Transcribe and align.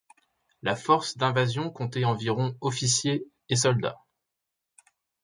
La 0.63 0.75
force 0.75 1.15
d'invasion 1.15 1.69
comptait 1.69 2.05
environ 2.05 2.57
officiers 2.59 3.27
et 3.49 3.55
soldats. 3.55 4.01